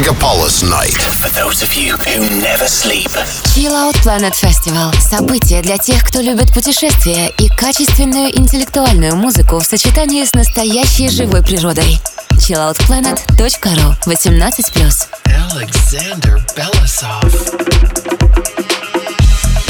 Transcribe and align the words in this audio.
Megapolis 0.00 0.62
Night. 0.62 0.96
For 1.20 1.28
those 1.28 1.62
of 1.62 1.74
you 1.74 1.92
who 2.08 2.40
never 2.40 2.66
sleep. 2.66 3.10
Chill 3.52 3.74
Out 3.74 3.94
Planet 4.02 4.32
Festival– 4.32 4.94
событие 5.00 5.60
для 5.60 5.76
тех, 5.76 6.02
кто 6.04 6.22
любит 6.22 6.54
путешествия 6.54 7.28
и 7.28 7.48
качественную 7.48 8.34
интеллектуальную 8.34 9.14
музыку 9.14 9.58
в 9.58 9.64
сочетании 9.64 10.24
с 10.24 10.32
настоящей 10.32 11.10
живой 11.10 11.42
природой. 11.42 12.00
chilloutplanet.ru 12.32 13.94
18+. 14.06 15.08
Alexander 15.52 16.40
Belisov. 16.56 18.00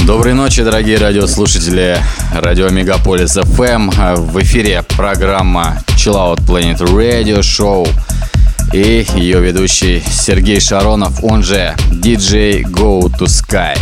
Доброй 0.06 0.34
ночи, 0.34 0.62
дорогие 0.62 0.98
радиослушатели 0.98 2.00
радио 2.32 2.68
Мегаполис 2.68 3.36
FM. 3.36 4.14
В 4.14 4.40
эфире 4.42 4.84
программа 4.96 5.82
Chill 5.96 6.14
Out 6.14 6.44
Planet 6.46 6.78
Radio 6.78 7.40
Show 7.40 7.88
и 8.73 9.07
ее 9.16 9.41
ведущий 9.41 10.02
Сергей 10.11 10.61
Шаронов, 10.61 11.25
он 11.25 11.43
же 11.43 11.75
DJ 11.91 12.62
Go 12.62 13.02
to 13.02 13.27
Sky. 13.27 13.77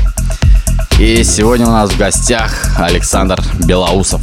И 0.98 1.23
сегодня 1.24 1.66
у 1.66 1.70
нас 1.70 1.91
в 1.91 1.98
гостях 1.98 2.79
Александр 2.79 3.41
Белоусов. 3.66 4.23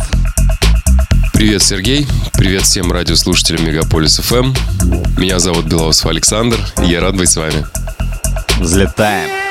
Привет, 1.33 1.61
Сергей. 1.61 2.07
Привет 2.33 2.63
всем 2.63 2.91
радиослушателям 2.91 3.65
Мегаполис 3.65 4.19
FM. 4.19 4.57
Меня 5.19 5.39
зовут 5.39 5.65
Белоусов 5.65 6.07
Александр, 6.07 6.59
и 6.81 6.87
я 6.87 7.01
рад 7.01 7.15
быть 7.15 7.29
с 7.29 7.35
вами. 7.35 7.65
Взлетаем. 8.59 9.44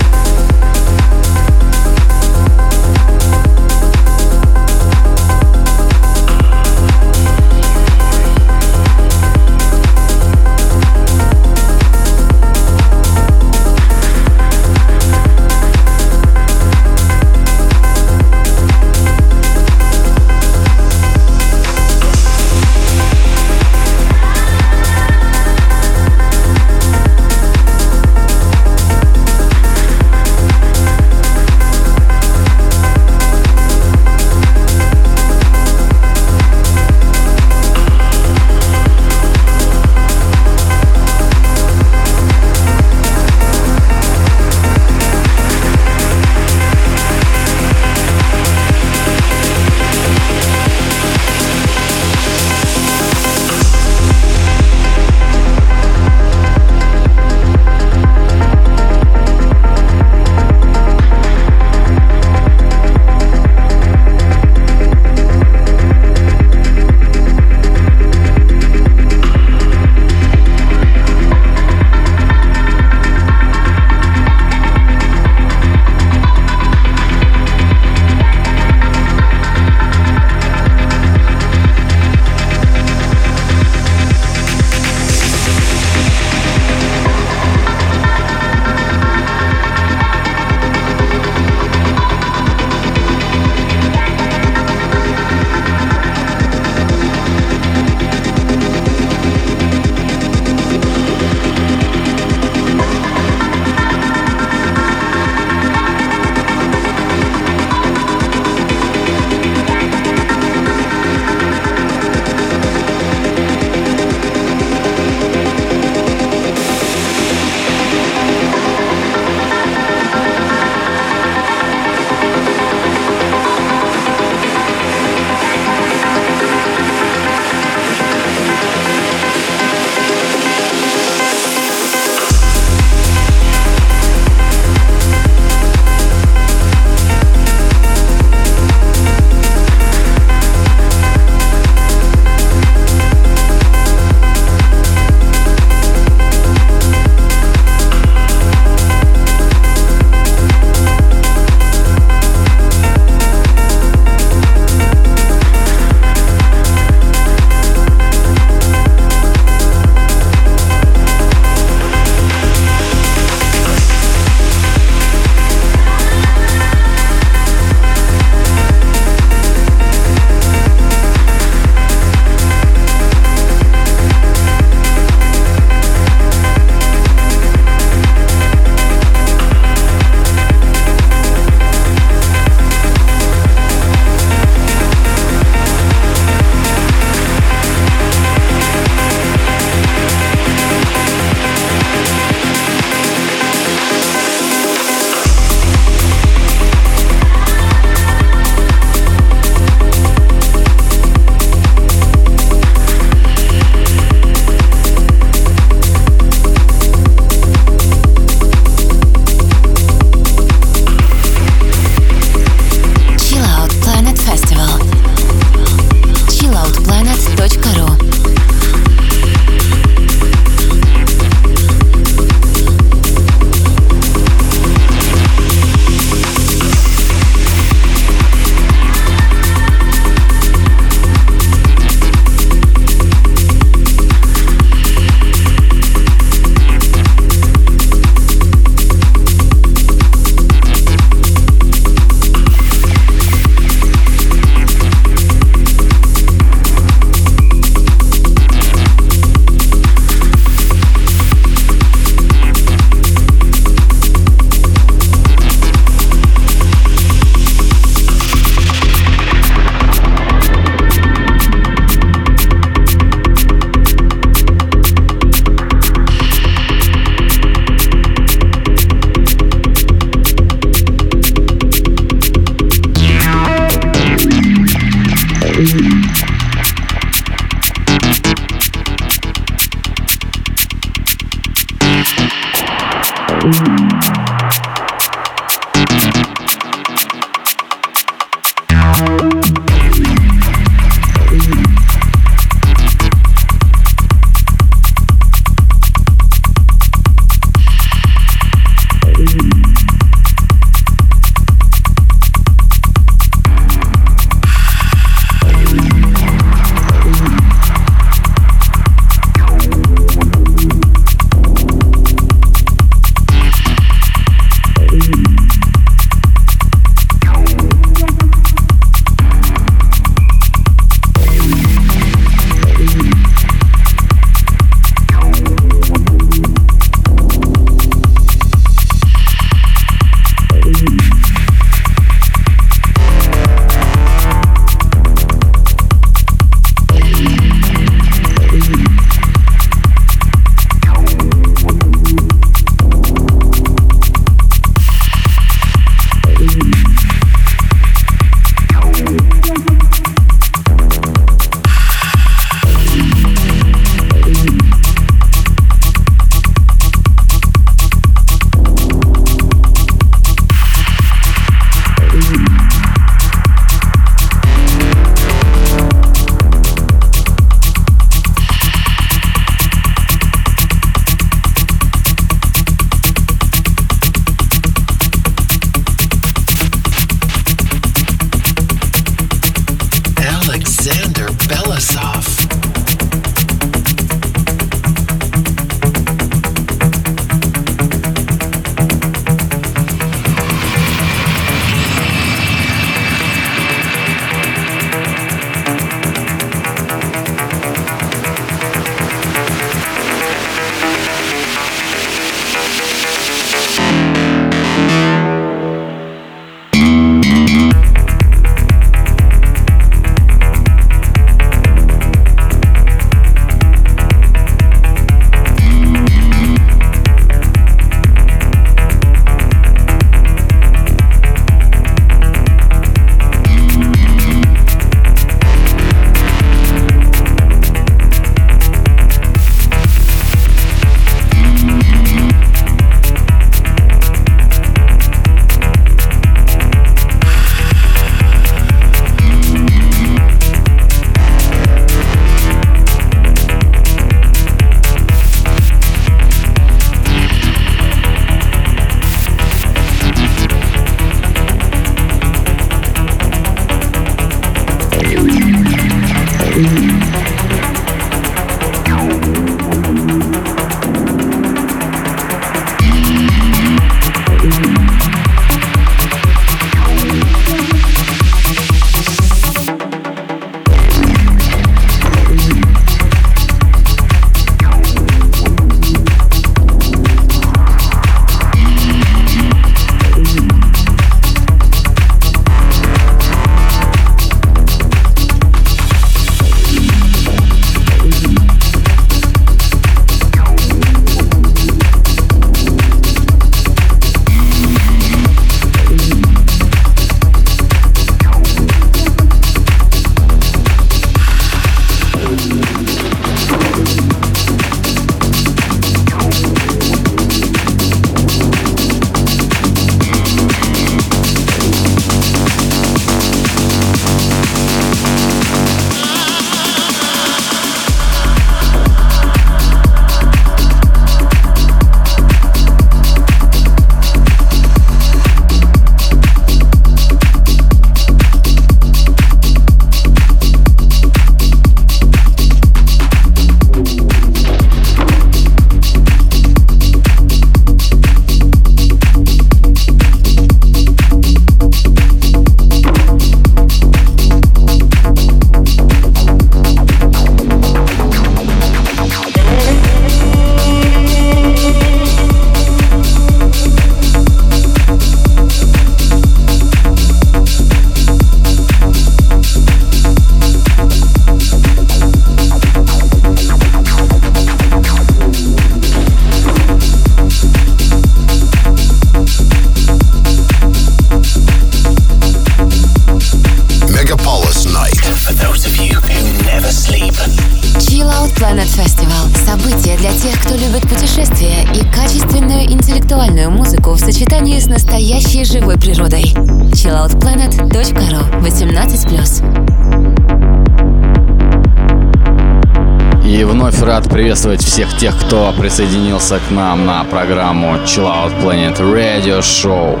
Всех 594.74 594.96
тех, 594.96 595.16
кто 595.16 595.52
присоединился 595.52 596.40
к 596.40 596.50
нам 596.50 596.84
на 596.84 597.04
программу 597.04 597.76
Chill 597.84 598.08
Out 598.08 598.42
Planet 598.42 598.76
Radio 598.78 599.38
Show. 599.38 600.00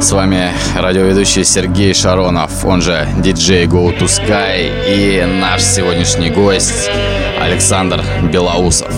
С 0.00 0.10
вами 0.10 0.52
радиоведущий 0.74 1.44
Сергей 1.44 1.92
Шаронов, 1.92 2.64
он 2.64 2.80
же 2.80 3.06
DJ 3.18 3.66
Go 3.66 3.94
to 3.94 4.04
Sky 4.06 4.72
и 4.88 5.22
наш 5.22 5.62
сегодняшний 5.62 6.30
гость 6.30 6.88
Александр 7.38 8.02
Белоусов. 8.32 8.90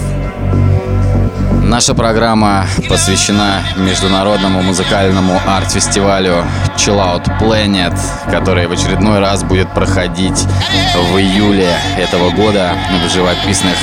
Наша 1.64 1.94
программа 1.94 2.66
посвящена 2.88 3.64
международному 3.76 4.62
музыкальному 4.62 5.40
арт-фестивалю 5.44 6.44
Chill 6.78 6.96
Out 6.96 7.26
Planet, 7.40 7.98
который 8.30 8.68
в 8.68 8.72
очередной 8.72 9.18
раз 9.18 9.42
будет 9.42 9.68
проходить 9.74 10.46
в 10.94 11.18
июле 11.18 11.76
этого 11.98 12.30
года 12.30 12.72
в 13.04 13.12
живописных 13.12 13.74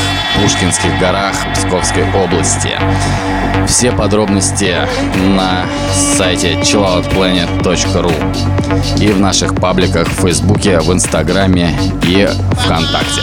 Пушкинских 0.41 0.97
горах 0.97 1.35
Псковской 1.53 2.05
области. 2.13 2.71
Все 3.67 3.91
подробности 3.91 4.77
на 5.35 5.65
сайте 5.93 6.53
chilloutplanet.ru 6.61 8.13
и 9.01 9.07
в 9.09 9.19
наших 9.19 9.55
пабликах 9.55 10.07
в 10.07 10.21
Фейсбуке, 10.21 10.79
в 10.79 10.93
Инстаграме 10.93 11.77
и 12.01 12.29
ВКонтакте. 12.63 13.21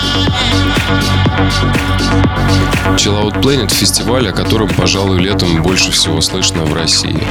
Chill 2.97 3.23
Out 3.23 3.41
Planet– 3.41 3.73
фестиваль, 3.75 4.29
о 4.29 4.33
котором, 4.33 4.69
пожалуй, 4.69 5.19
летом 5.19 5.63
больше 5.63 5.93
всего 5.93 6.21
слышно 6.21 6.63
в 6.65 6.75
России. 6.75 7.23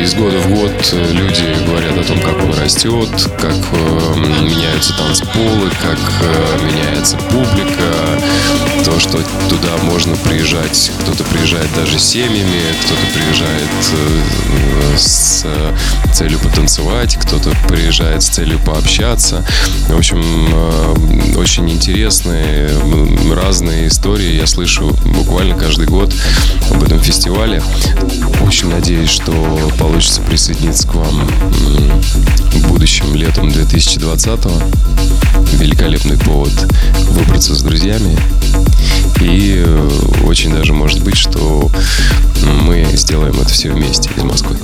Из 0.00 0.14
года 0.14 0.38
в 0.38 0.48
год 0.48 0.72
люди 1.12 1.66
говорят 1.66 1.98
о 1.98 2.04
том, 2.04 2.18
как 2.20 2.42
растет, 2.60 3.08
как 3.40 3.54
э, 3.72 4.14
меняются 4.16 4.92
танцполы, 4.94 5.70
как 5.80 5.98
э, 6.22 6.58
меняется 6.62 7.16
публика, 7.16 8.20
то, 8.84 8.98
что 9.00 9.18
туда 9.48 9.76
можно 9.82 10.14
приезжать, 10.16 10.92
кто-то 11.00 11.24
приезжает 11.24 11.68
даже 11.74 11.98
семьями, 11.98 12.60
кто-то 12.84 13.00
приезжает 13.14 13.70
э, 13.92 14.96
с 14.96 15.46
целью 16.12 16.38
потанцевать, 16.40 17.16
кто-то 17.16 17.50
приезжает 17.68 18.22
с 18.22 18.28
целью 18.28 18.58
пообщаться. 18.58 19.44
В 19.88 19.96
общем, 19.96 20.20
очень 21.38 21.70
интересные, 21.70 22.70
разные 23.34 23.88
истории 23.88 24.34
я 24.34 24.46
слышу 24.46 24.94
буквально 25.04 25.56
каждый 25.56 25.86
год 25.86 26.12
об 26.70 26.82
этом 26.82 27.00
фестивале. 27.00 27.62
Очень 28.46 28.70
надеюсь, 28.70 29.10
что 29.10 29.32
получится 29.78 30.20
присоединиться 30.22 30.88
к 30.88 30.94
вам 30.94 31.30
будущем 32.68 33.14
летом 33.14 33.50
2020 33.50 34.40
-го. 34.40 35.56
Великолепный 35.58 36.16
повод 36.18 36.52
выбраться 37.10 37.54
с 37.54 37.62
друзьями. 37.62 38.18
И 39.20 39.62
э, 39.64 39.88
очень 40.24 40.52
даже 40.52 40.72
может 40.72 41.02
быть, 41.02 41.16
что 41.16 41.70
мы 42.42 42.86
сделаем 42.94 43.38
это 43.40 43.50
все 43.50 43.70
вместе 43.70 44.10
из 44.16 44.22
Москвы. 44.22 44.56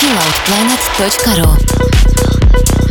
chilloutplanet.ru 0.00 2.89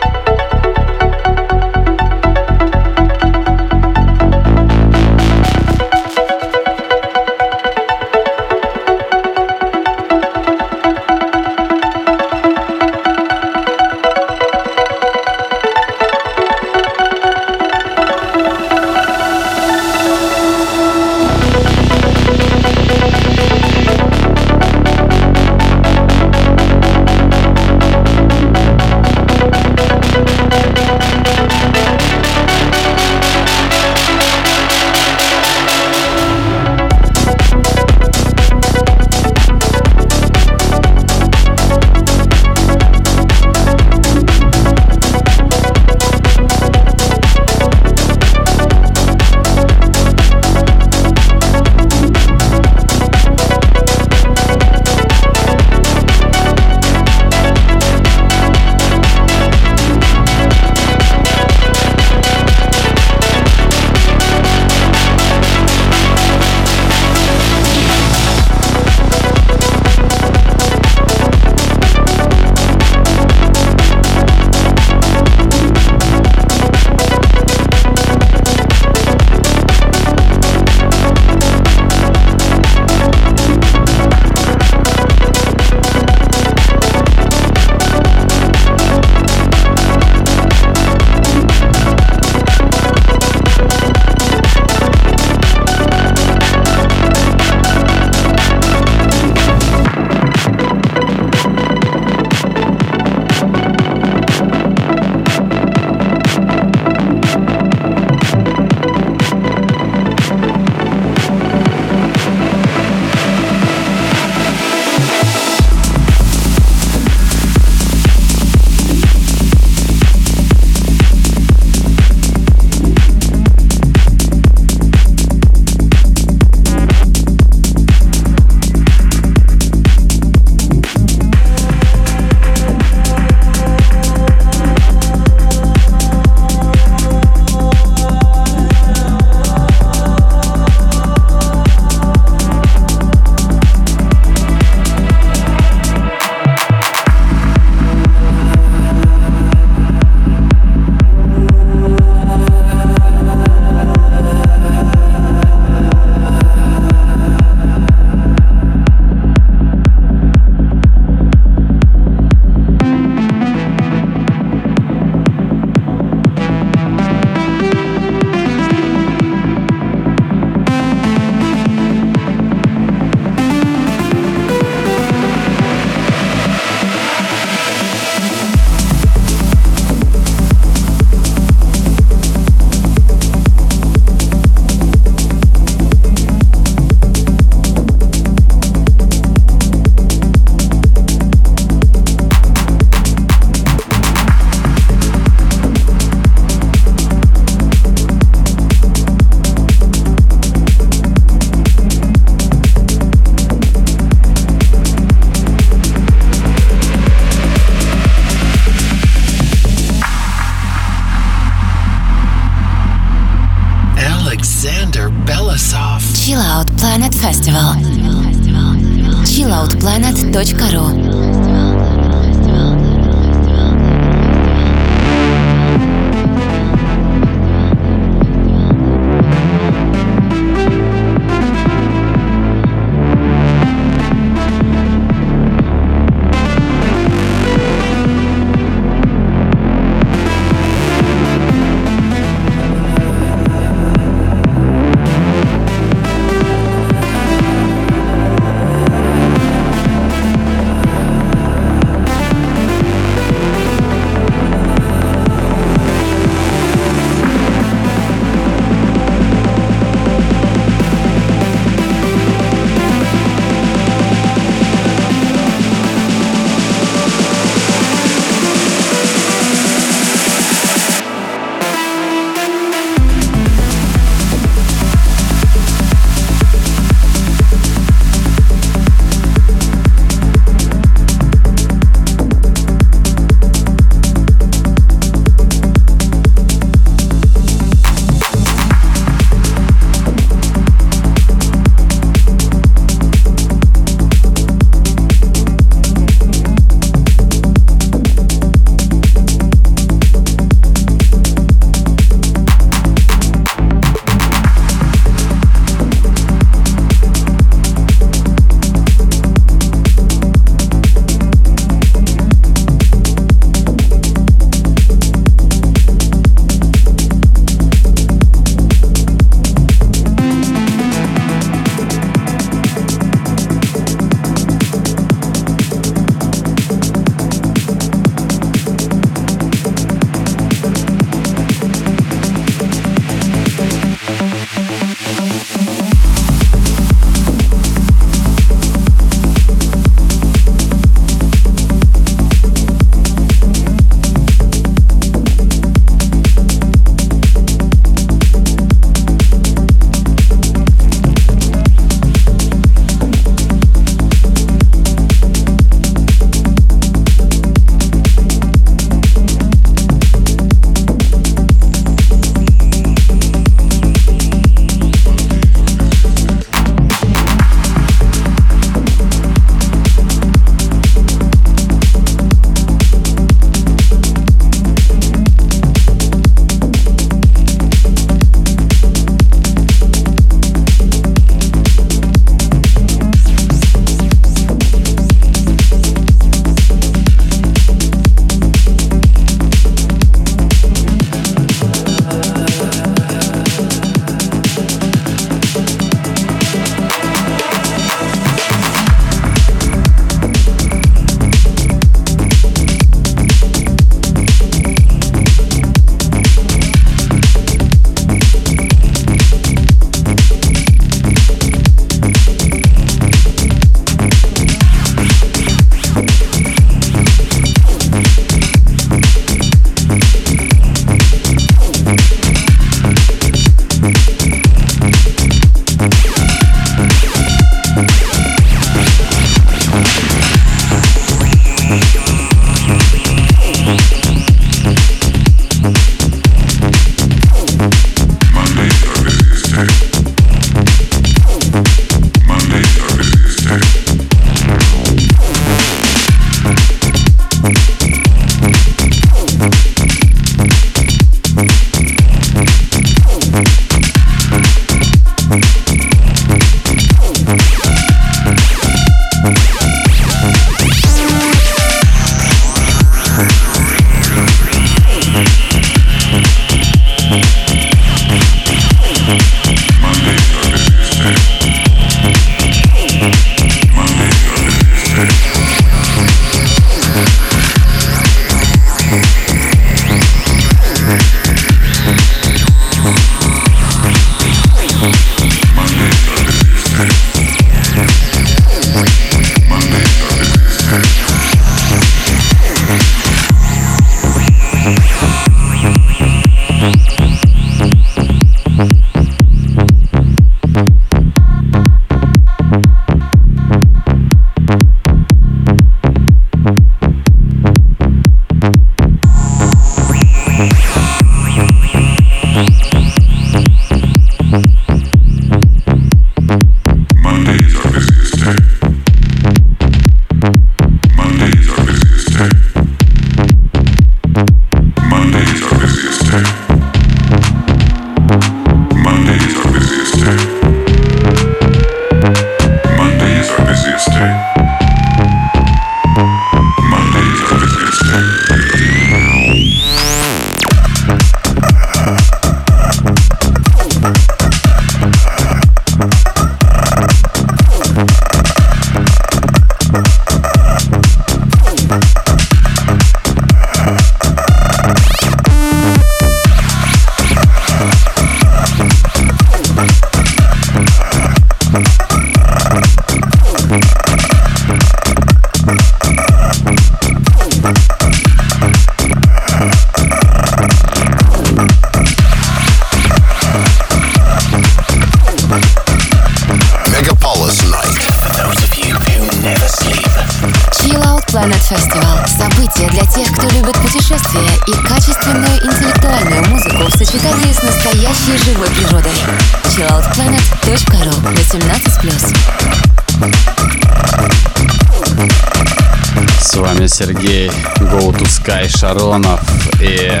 Sky 598.70 598.78
Шаронов 598.78 599.20
и 599.60 600.00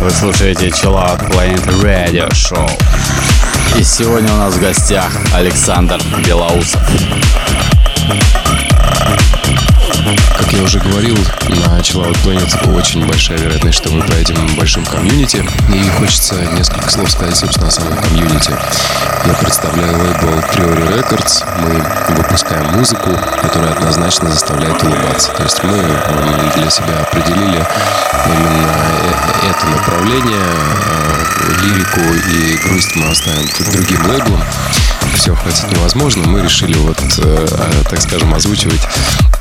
вы 0.00 0.10
слушаете 0.10 0.68
Chill 0.68 0.94
Out 0.94 1.30
Planet 1.30 1.64
Radio 1.82 2.28
Show. 2.30 2.70
И 3.78 3.82
сегодня 3.82 4.32
у 4.32 4.36
нас 4.36 4.54
в 4.54 4.60
гостях 4.60 5.10
Александр 5.32 6.00
Белоусов. 6.26 6.82
Говорил, 10.94 11.16
на 11.48 11.80
Chill 11.80 12.04
Out 12.04 12.16
Planet 12.22 12.72
очень 12.72 13.04
большая 13.04 13.36
вероятность, 13.38 13.78
что 13.78 13.90
мы 13.90 14.00
пройдем 14.06 14.36
большим 14.54 14.84
комьюнити. 14.84 15.44
И 15.74 15.88
хочется 15.98 16.36
несколько 16.52 16.88
слов 16.88 17.10
сказать, 17.10 17.34
собственно, 17.36 17.66
о 17.66 17.70
самом 17.72 17.96
комьюнити. 18.00 18.56
Я 19.26 19.34
представляю 19.34 19.98
лейбл 19.98 20.28
Theory 20.54 20.96
Records. 20.96 21.44
Мы 21.58 22.16
выпускаем 22.16 22.78
музыку, 22.78 23.10
которая 23.42 23.72
однозначно 23.72 24.30
заставляет 24.30 24.80
улыбаться. 24.84 25.32
То 25.32 25.42
есть 25.42 25.64
мы 25.64 25.82
для 26.54 26.70
себя 26.70 27.00
определили 27.00 27.66
именно 28.26 28.72
э, 29.02 29.50
это 29.50 29.66
направление. 29.66 30.38
Э, 30.38 31.14
лирику 31.64 32.00
и 32.00 32.68
грусть 32.68 32.94
мы 32.94 33.10
оставим 33.10 33.48
другим 33.72 34.06
лейблам. 34.06 34.44
Все 35.14 35.34
хватит 35.34 35.72
невозможно. 35.72 36.22
Мы 36.28 36.42
решили 36.42 36.74
вот, 36.78 36.98
э, 37.18 37.46
так 37.90 38.00
скажем, 38.00 38.32
озвучивать 38.32 38.80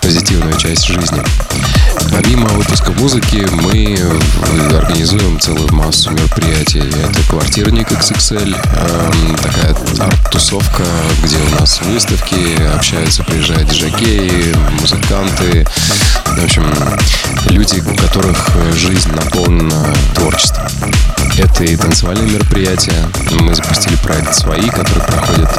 позитивную 0.03 0.57
часть 0.57 0.85
жизни. 0.85 1.21
Помимо 2.11 2.47
выпуска 2.49 2.91
музыки, 2.91 3.47
мы 3.51 3.97
организуем 4.75 5.39
целую 5.39 5.73
массу 5.73 6.11
мероприятий. 6.11 6.79
Это 6.79 7.23
квартирник 7.29 7.89
XXL, 7.89 8.53
эм, 8.53 9.35
такая 9.37 9.75
арт-тусовка, 9.99 10.83
где 11.23 11.37
у 11.37 11.59
нас 11.59 11.81
выставки, 11.81 12.61
общаются, 12.75 13.23
приезжают 13.23 13.69
диджаки, 13.69 14.53
музыканты. 14.81 15.65
В 16.25 16.43
общем, 16.43 16.65
люди, 17.49 17.81
у 17.89 17.95
которых 17.95 18.49
жизнь 18.75 19.09
наполнена 19.11 19.93
творчеством. 20.15 20.67
Это 21.35 21.63
и 21.63 21.75
танцевальные 21.75 22.29
мероприятия. 22.29 23.09
Мы 23.39 23.55
запустили 23.55 23.95
проект 23.97 24.35
«Свои», 24.35 24.69
который 24.69 25.03
проходит 25.03 25.49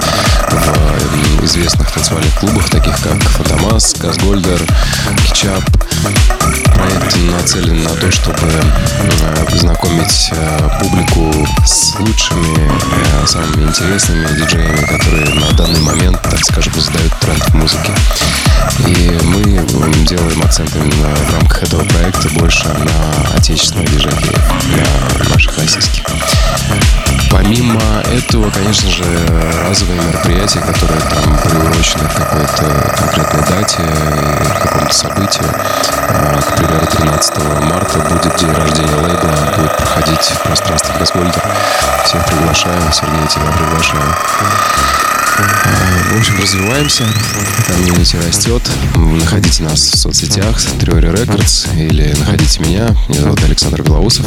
в 0.51 1.45
известных 1.45 1.91
танцевальных 1.91 2.33
клубах, 2.39 2.71
таких 2.71 2.97
как 3.03 3.21
«Фантомас», 3.23 3.95
«Казгольдер», 4.01 4.61
«Кичап». 5.27 5.63
Проект 6.75 7.17
нацелен 7.17 7.83
на 7.83 7.91
то, 7.91 8.11
чтобы 8.11 8.51
познакомить 9.51 10.31
э, 10.33 10.69
публику 10.81 11.33
с 11.65 11.95
лучшими, 11.99 12.71
э, 13.23 13.27
самыми 13.27 13.69
интересными 13.69 14.27
диджеями, 14.37 14.85
которые 14.85 15.35
на 15.35 15.53
данный 15.53 15.81
момент, 15.81 16.21
так 16.23 16.45
скажем, 16.45 16.73
задают 16.79 17.13
тренд 17.21 17.43
в 17.45 17.55
музыке. 17.55 17.93
И 18.87 19.19
мы 19.25 19.43
делаем 20.05 20.43
акцент 20.43 20.75
именно 20.75 21.15
в 21.15 21.33
рамках 21.35 21.63
этого 21.63 21.85
проекта 21.85 22.29
больше 22.31 22.69
на 22.69 23.37
отечественных 23.37 23.91
диджеев, 23.91 24.25
на 25.19 25.29
наших 25.31 25.59
российских. 25.65 26.05
Помимо 27.31 27.81
этого, 28.13 28.51
конечно 28.51 28.91
же, 28.91 29.05
разовые 29.69 30.01
мероприятия, 30.01 30.61
которые 30.61 31.01
там 31.01 31.39
приурочены 31.39 32.09
к 32.09 32.15
какой-то 32.15 32.95
конкретной 32.99 33.43
дате 33.47 33.83
или 33.83 34.61
какому-то 34.61 34.95
событию. 34.95 35.49
А, 36.09 36.41
к 36.41 36.57
примеру, 36.57 36.87
13 36.87 37.39
марта 37.63 37.99
будет 37.99 38.37
день 38.37 38.53
рождения 38.53 38.97
лейбла, 38.97 39.55
будет 39.57 39.77
проходить 39.77 40.21
в 40.21 40.43
пространстве 40.43 40.95
Газгольда. 40.99 41.41
Всех 42.05 42.25
приглашаю, 42.27 42.81
Сергей, 42.93 43.27
тебя 43.27 43.51
приглашаю. 43.57 45.24
В 45.37 46.17
общем, 46.17 46.41
развиваемся, 46.41 47.05
комьюнити 47.67 48.17
растет. 48.17 48.63
Находите 48.95 49.65
нас 49.65 49.81
в 49.81 49.99
соцсетях, 49.99 50.57
Theory 50.79 51.13
Records, 51.13 51.69
или 51.77 52.15
находите 52.21 52.61
меня. 52.61 52.95
Меня 53.09 53.23
зовут 53.23 53.43
Александр 53.43 53.83
Белоусов. 53.83 54.25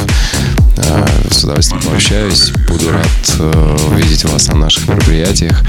А, 0.78 1.06
с 1.32 1.46
удовольствием 1.46 1.82
пообщаюсь. 1.82 2.52
Буду 2.68 2.92
рад 2.92 3.08
э, 3.40 3.78
увидеть 3.90 4.26
вас 4.26 4.48
на 4.48 4.56
наших 4.56 4.86
мероприятиях. 4.90 5.64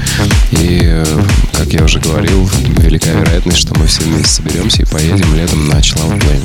И, 0.51 1.03
как 1.53 1.67
я 1.67 1.85
уже 1.85 2.01
говорил, 2.01 2.49
велика 2.79 3.11
вероятность, 3.11 3.59
что 3.59 3.79
мы 3.79 3.87
все 3.87 4.01
вместе 4.01 4.27
соберемся 4.27 4.81
и 4.81 4.85
поедем 4.85 5.33
летом 5.35 5.69
на 5.69 5.81
Чилаут 5.81 6.19
Плейн. 6.19 6.43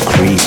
increase. 0.00 0.41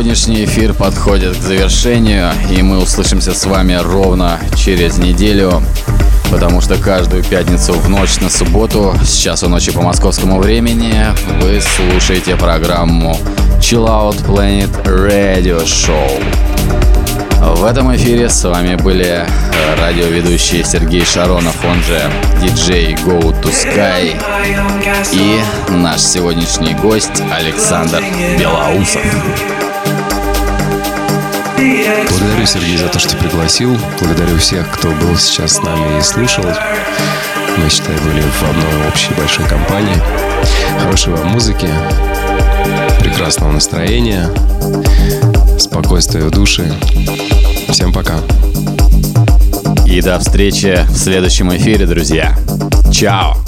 Сегодняшний 0.00 0.46
эфир 0.46 0.72
подходит 0.72 1.36
к 1.36 1.42
завершению, 1.42 2.30
и 2.50 2.62
мы 2.62 2.78
услышимся 2.78 3.34
с 3.34 3.44
вами 3.44 3.74
ровно 3.74 4.40
через 4.56 4.96
неделю, 4.96 5.62
потому 6.30 6.62
что 6.62 6.78
каждую 6.78 7.22
пятницу 7.22 7.74
в 7.74 7.90
ночь 7.90 8.18
на 8.18 8.30
субботу 8.30 8.94
с 9.04 9.14
часу 9.14 9.50
ночи 9.50 9.70
по 9.72 9.82
московскому 9.82 10.40
времени 10.40 11.04
вы 11.42 11.60
слушаете 11.60 12.34
программу 12.36 13.14
Chill 13.60 13.86
Out 13.86 14.24
Planet 14.24 14.70
Radio 14.86 15.62
Show. 15.66 16.24
В 17.56 17.62
этом 17.66 17.94
эфире 17.94 18.30
с 18.30 18.42
вами 18.42 18.76
были 18.76 19.26
радиоведущие 19.78 20.64
Сергей 20.64 21.04
Шаронов, 21.04 21.62
он 21.62 21.82
же 21.82 22.00
диджей 22.40 22.94
Go 23.04 23.38
to 23.42 23.52
Sky 23.52 24.18
и 25.12 25.40
наш 25.70 26.00
сегодняшний 26.00 26.72
гость 26.72 27.22
Александр 27.30 28.02
Белоусов. 28.38 29.02
Благодарю, 31.60 32.46
Сергей, 32.46 32.78
за 32.78 32.88
то, 32.88 32.98
что 32.98 33.16
пригласил. 33.18 33.76
Благодарю 34.00 34.38
всех, 34.38 34.70
кто 34.70 34.88
был 34.92 35.14
сейчас 35.16 35.56
с 35.56 35.62
нами 35.62 35.98
и 35.98 36.02
слушал. 36.02 36.44
Мы, 37.58 37.68
считай, 37.68 37.96
были 37.98 38.22
в 38.22 38.42
одной 38.42 38.88
общей 38.88 39.12
большой 39.12 39.46
компании. 39.46 39.96
Хорошей 40.80 41.12
вам 41.12 41.28
музыки, 41.28 41.68
прекрасного 43.00 43.52
настроения, 43.52 44.30
спокойствия 45.58 46.22
в 46.22 46.30
душе. 46.30 46.72
Всем 47.68 47.92
пока. 47.92 48.20
И 49.84 50.00
до 50.00 50.18
встречи 50.18 50.86
в 50.88 50.96
следующем 50.96 51.54
эфире, 51.54 51.84
друзья. 51.84 52.38
Чао! 52.90 53.39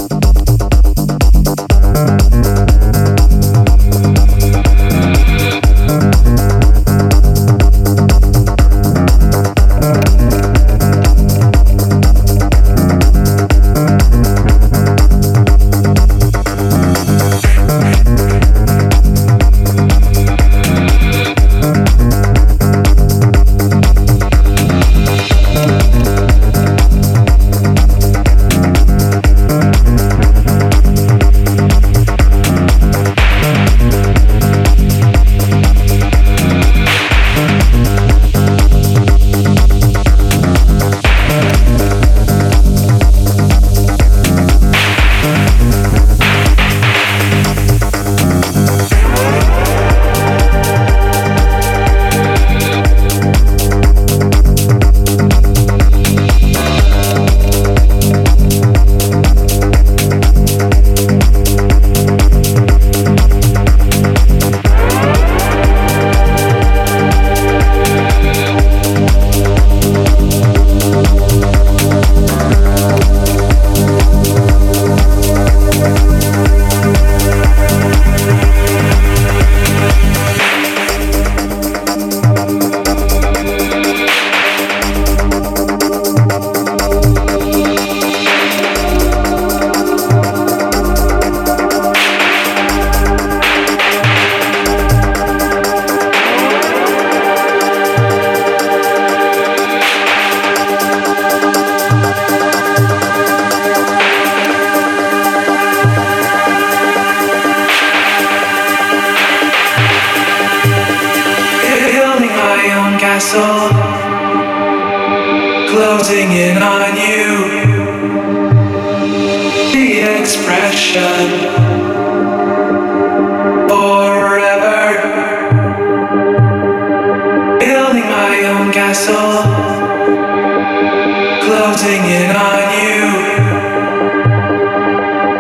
Closing 131.93 132.11
in 132.11 132.37
on 132.37 132.73
you. 132.83 133.03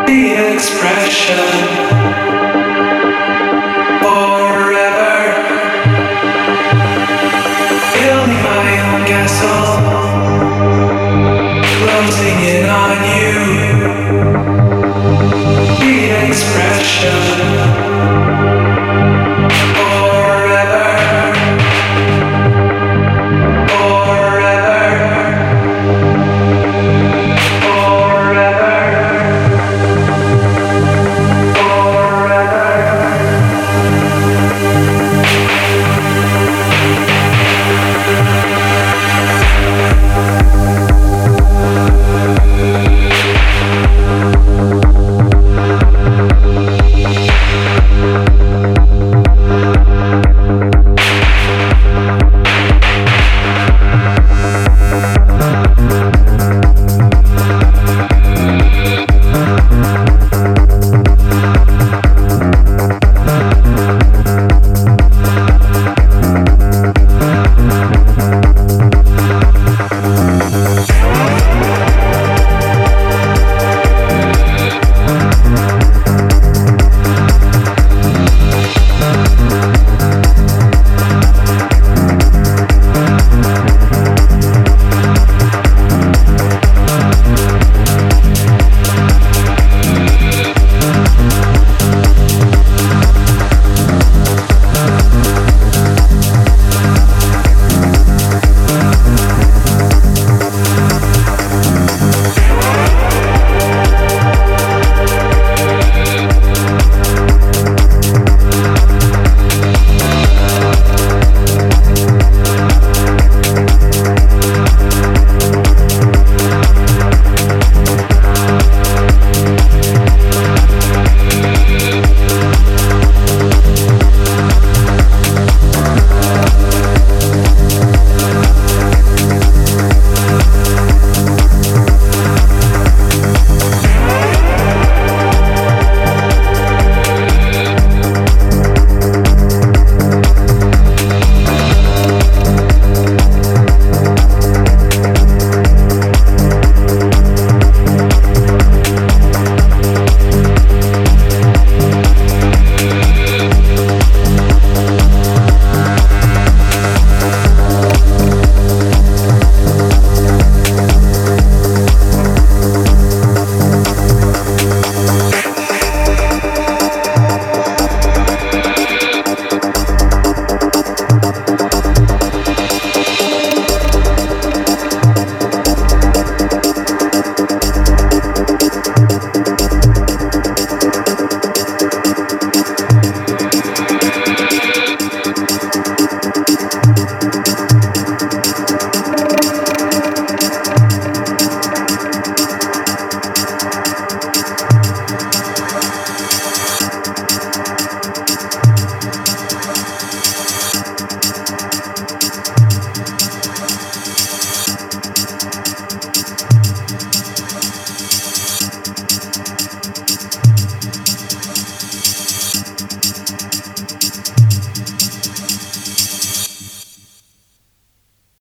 The 0.06 0.54
expression. 0.54 1.61